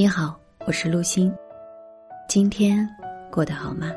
[0.00, 1.30] 你好，我是陆欣。
[2.26, 2.88] 今天
[3.30, 3.92] 过得好吗？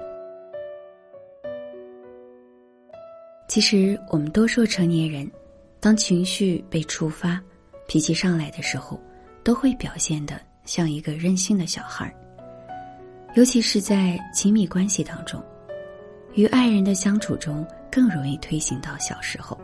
[3.47, 5.31] 其实，我们多数成年人，
[5.79, 7.41] 当情绪被触发、
[7.87, 8.99] 脾气上来的时候，
[9.45, 12.13] 都会表现的像一个任性的小孩儿。
[13.35, 15.41] 尤其是在亲密关系当中，
[16.33, 19.57] 与爱人的相处中，更容易推行到小时候。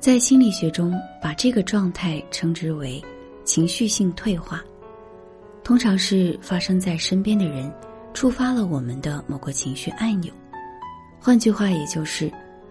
[0.00, 3.00] 在心理学中，把这个状态称之为
[3.46, 4.62] 情绪性退化，
[5.64, 7.72] 通常是发生在身边的人
[8.12, 10.30] 触发了我们的某个情绪按钮。
[11.18, 12.30] 换句话，也就是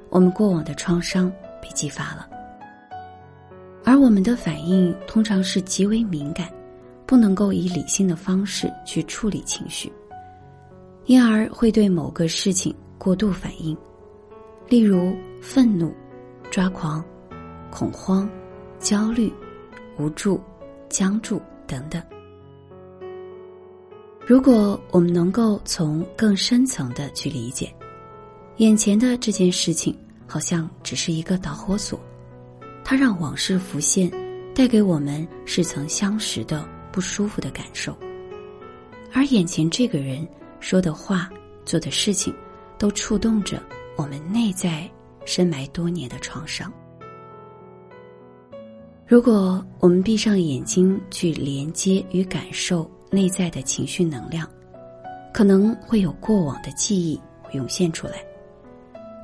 [0.09, 2.29] 我们过往的创伤被激发了，
[3.83, 6.49] 而我们的反应通常是极为敏感，
[7.05, 9.91] 不能够以理性的方式去处理情绪，
[11.05, 13.75] 因而会对某个事情过度反应，
[14.67, 15.91] 例如愤怒、
[16.51, 17.03] 抓狂。
[17.71, 18.29] 恐慌、
[18.79, 19.33] 焦虑、
[19.97, 20.39] 无助、
[20.89, 22.01] 僵住等等。
[24.25, 27.71] 如果我们能够从更深层的去理解，
[28.57, 31.99] 眼前的这件事情好像只是一个导火索，
[32.83, 34.11] 它让往事浮现，
[34.55, 37.95] 带给我们似曾相识的不舒服的感受，
[39.13, 40.27] 而眼前这个人
[40.59, 41.29] 说的话、
[41.65, 42.33] 做的事情，
[42.79, 43.61] 都触动着
[43.95, 44.89] 我们内在
[45.25, 46.71] 深埋多年的创伤。
[49.07, 54.49] 如果我们闭上眼睛去连接与感受内在的情绪能量，
[55.31, 58.13] 可能会有过往的记忆涌现出来，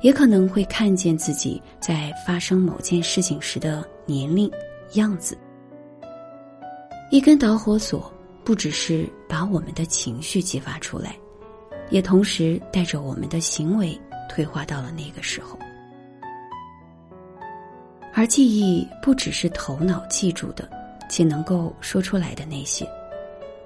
[0.00, 4.48] 也可能会看见自己在发生某件事情时的年龄、
[4.92, 5.36] 样子。
[7.10, 8.08] 一根导火索
[8.44, 11.16] 不只是把我们的情绪激发出来，
[11.90, 15.58] 也同时带着我们的行为退化到了那个时候。
[18.14, 20.68] 而记忆不只是头脑记住的，
[21.08, 22.86] 且能够说出来的那些，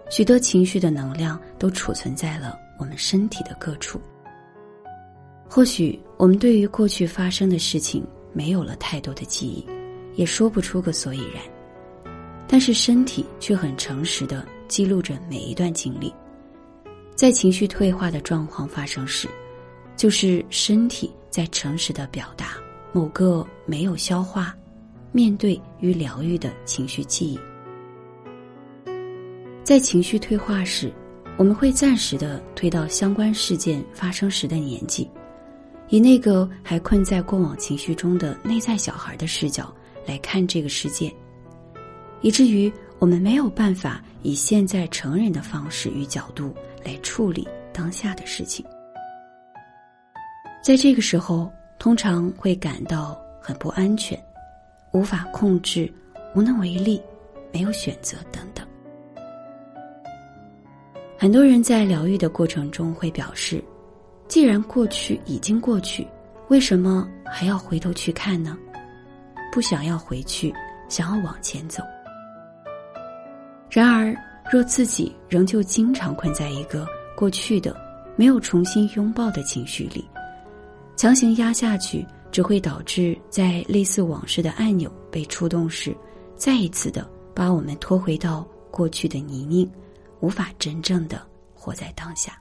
[0.09, 4.01] 许多情绪的能量都储存在了我们身体的各处。
[5.49, 9.67] 或许我们对于过去发生的事情没有了太多的记忆，
[10.15, 11.43] 也说不出个所以然，
[12.47, 16.13] 但是身体却很诚实的记录着每一段经历。
[17.15, 19.29] 在情绪退化的状况发生时，
[19.97, 22.57] 就是身体在诚实的表达。
[22.97, 24.57] 某个没有消化、
[25.13, 27.39] 面对与疗愈的情绪记忆，
[29.63, 30.91] 在情绪退化时，
[31.37, 35.11] 我们会暂时的推到相关事件发生时的年纪，
[35.91, 39.71] 以那个还困在过往情绪中的内在小孩的视角
[40.07, 41.15] 来看这个世界，
[42.23, 46.51] 以至于我们没有办法以现在成人的方式与角度
[46.83, 48.65] 来处理当下的事情。
[50.65, 51.53] 在这个时候。
[51.79, 54.19] 通常会感到很不安全，
[54.93, 55.93] 无法控制，
[56.35, 57.01] 无能为力，
[57.53, 58.67] 没有选择等等。
[61.19, 63.63] 很多人在疗愈的过程中会表示，
[64.29, 66.07] 既然过去已经过去，
[66.49, 68.57] 为什么还要回头去看呢？
[69.53, 70.53] 不想要回去，
[70.89, 71.83] 想要往前走。
[73.71, 74.15] 然而，
[74.51, 77.75] 若自己仍旧经常困在一个过去的、
[78.17, 80.05] 没有重新拥抱的情绪里。
[80.97, 85.95] 强行压下去，只会导致在类似往事的按钮被触动时，
[86.37, 89.69] 再一次的把我们拖回到过去的泥泞，
[90.21, 91.21] 无法真正的
[91.55, 92.33] 活在当下。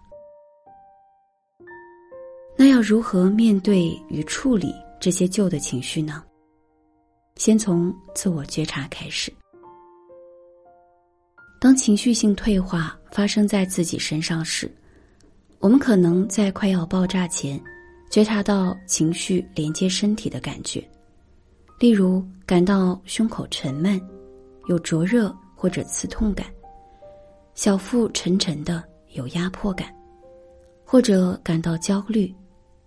[2.58, 6.24] 那要如何面对与处理这些旧的情绪呢？
[7.36, 9.30] 先从自我觉察开始。
[11.60, 14.74] 当情绪性退化发生在自己身上时，
[15.60, 17.62] 我们可能在快要爆炸前。
[18.16, 20.82] 觉察到情绪连接身体的感觉，
[21.78, 24.00] 例如感到胸口沉闷、
[24.68, 26.48] 有灼热或者刺痛感，
[27.56, 28.82] 小腹沉沉的
[29.16, 29.94] 有压迫感，
[30.86, 32.34] 或者感到焦虑，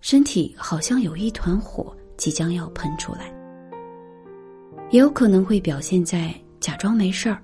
[0.01, 3.31] 身体好像有一团火即将要喷出来。
[4.89, 7.39] 也有可能会表现在假装没事儿，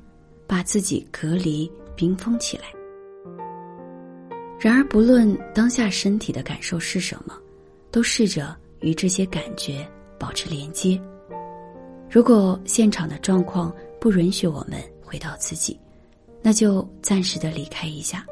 [0.47, 2.64] 把自己隔离冰封起来。
[4.59, 7.38] 然而，不论当下身体的感受是什么。
[7.94, 9.88] 都试着与这些感觉
[10.19, 11.00] 保持连接。
[12.11, 15.79] 如果现场的状况不允许我们回到自己，
[16.43, 18.26] 那就暂时的离开一下，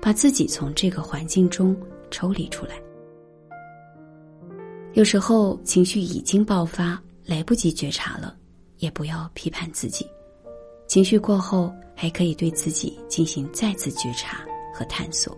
[0.00, 1.76] 把自己从这个环境中
[2.08, 2.80] 抽离出来。
[4.92, 8.36] 有时候情绪已经爆发，来不及觉察了，
[8.76, 10.06] 也不要批判自己。
[10.86, 15.36] 情绪过后，还可以对自己进行再次觉察和探索。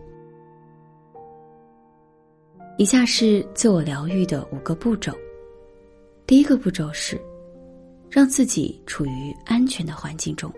[2.78, 5.12] 以下是自我疗愈的五个步骤。
[6.26, 7.20] 第一个步骤是，
[8.10, 10.52] 让自己处于安全的环境中，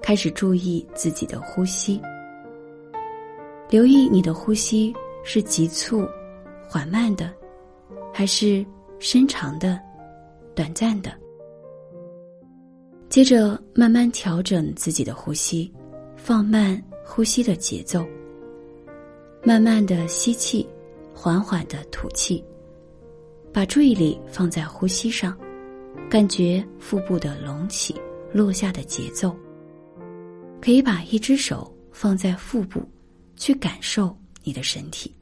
[0.00, 2.00] 开始注意自己的呼吸，
[3.68, 4.94] 留意你的呼吸
[5.24, 6.06] 是急促、
[6.68, 7.32] 缓慢的，
[8.12, 8.64] 还是
[8.98, 9.80] 深长的、
[10.54, 11.12] 短暂的。
[13.08, 15.72] 接着慢慢调整自己的呼吸，
[16.16, 18.06] 放慢呼吸的节奏，
[19.42, 20.68] 慢慢的吸气，
[21.20, 22.44] 缓缓的吐气，
[23.52, 25.36] 把注意力放在呼吸上，
[26.08, 27.92] 感觉腹部的隆起、
[28.32, 29.36] 落下的节奏。
[30.60, 32.80] 可以把一只手放在腹部，
[33.34, 35.12] 去感受你的身体。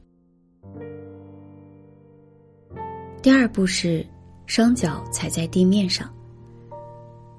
[3.23, 4.05] 第二步是
[4.45, 6.13] 双脚踩在地面上，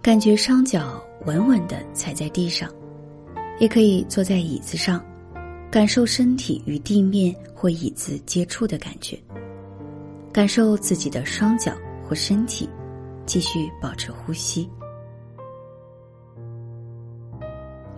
[0.03, 2.69] 感觉双脚稳稳的踩在地上，
[3.61, 5.01] 也可以坐在椅子上，
[5.71, 9.19] 感受身体与地面或椅子接触的感觉，
[10.33, 11.77] 感受自己的双脚
[12.07, 12.67] 或身体，
[13.27, 14.67] 继续保持呼吸。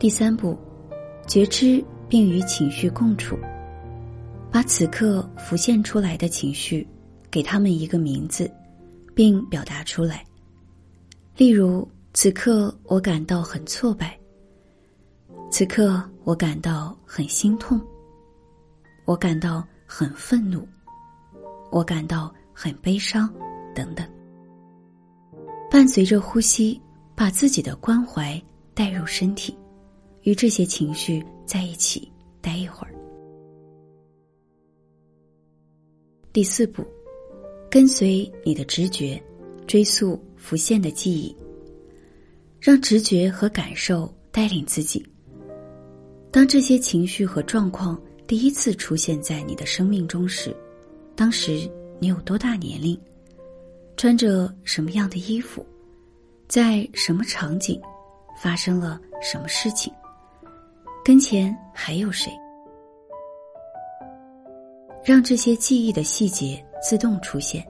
[0.00, 0.58] 第三步，
[1.28, 3.38] 觉知并与情绪共处，
[4.50, 6.84] 把此刻浮现出来的情绪，
[7.31, 8.50] 给他们一个名字，
[9.14, 10.25] 并表达出来。
[11.37, 14.19] 例如，此刻我感到很挫败。
[15.50, 17.81] 此刻我感到很心痛。
[19.05, 20.67] 我感到很愤怒。
[21.70, 23.32] 我感到很悲伤，
[23.75, 24.08] 等等。
[25.70, 26.81] 伴随着呼吸，
[27.14, 28.41] 把自己的关怀
[28.75, 29.56] 带入身体。
[30.23, 32.11] 与这些情绪在一起
[32.43, 32.94] 待一会儿。
[36.32, 36.85] 第四步，
[37.70, 39.20] 跟随你的直觉，
[39.67, 41.35] 追溯浮现的记忆，
[42.61, 45.05] 让直觉和感受带领自己。
[46.32, 50.55] 当这些情绪和状况第一次出现在你的生命中时，
[51.17, 51.69] 当时
[51.99, 52.99] 你有多大年龄？
[53.97, 55.67] 穿着什么样的衣服？
[56.49, 57.81] 在什么场景？
[58.41, 59.93] 发生了什么事情？
[61.05, 62.31] 跟前还有谁？
[65.05, 67.67] 让这些记忆的细节自动出现。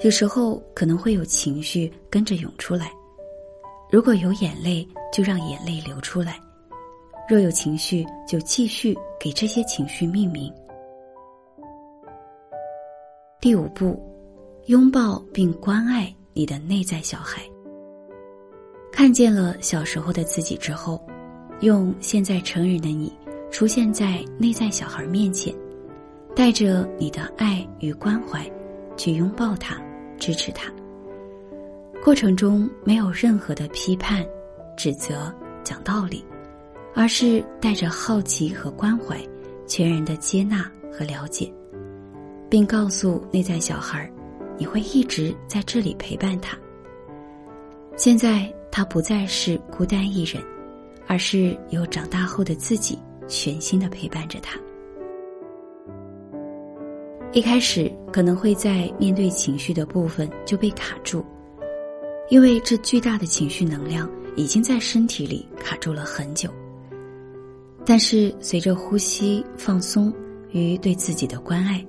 [0.00, 2.92] 有时候可能会有情绪跟着涌出来，
[3.90, 6.34] 如果有眼泪，就让眼泪流出来；
[7.32, 10.52] 若有情绪，就继续给这些情绪命名。
[13.40, 13.98] 第五步，
[14.66, 17.40] 拥抱并关爱你的内在小孩。
[18.92, 21.02] 看见了小时候的自己之后。
[21.62, 23.10] 用现在成人的你
[23.50, 25.54] 出现在内在小孩面前，
[26.36, 28.44] 带着你的爱与关怀，
[28.94, 29.80] 去拥抱他，
[30.18, 30.70] 支持他。
[32.04, 34.22] 过程中没有任何的批判、
[34.76, 35.32] 指责、
[35.64, 36.22] 讲道理，
[36.94, 39.18] 而是带着好奇和关怀，
[39.66, 41.52] 全然的接纳和了解，
[42.48, 44.10] 并告诉内在小孩儿，
[44.58, 46.56] 你会一直在这里陪伴他。
[47.96, 50.42] 现在他不再是孤单一人。
[51.08, 52.96] 而是有长大后的自己
[53.28, 54.58] 全心的陪伴着他。
[57.32, 61.22] 一开始可能会在面对情绪的部分就被卡住，
[62.30, 66.48] 因为这巨大的情绪能量已经在身体里卡住了很久。
[67.84, 70.12] 但是随着呼吸放松
[70.50, 71.84] 与对自己的关爱，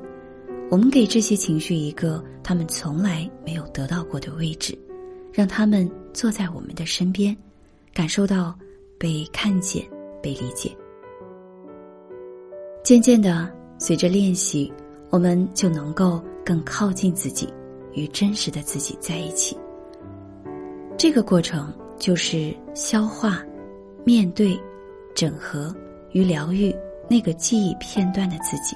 [0.69, 4.77] 我们给这些情绪一个他们从来没有得到过的位置，
[5.31, 7.35] 让他们坐在我们的身边，
[7.93, 8.55] 感受到。
[8.99, 9.85] 被看见，
[10.21, 10.71] 被理解。
[12.85, 14.71] 渐渐的，随着练习，
[15.09, 17.53] 我们就能够更靠近自己，
[17.91, 19.57] 与真实的自己在一起。
[20.97, 23.43] 这个过程就是消化、
[24.05, 24.57] 面对、
[25.15, 25.73] 整合
[26.11, 26.75] 与疗愈
[27.09, 28.75] 那个记忆片段的自己。